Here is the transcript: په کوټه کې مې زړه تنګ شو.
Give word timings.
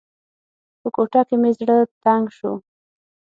په 0.81 0.87
کوټه 0.95 1.21
کې 1.27 1.35
مې 1.41 1.51
زړه 1.59 1.75
تنګ 2.05 2.25
شو. 2.37 2.51